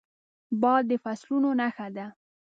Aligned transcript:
باد 0.61 0.83
د 0.89 0.91
فصلونو 1.03 1.49
نښه 1.59 1.87
ده 1.95 2.05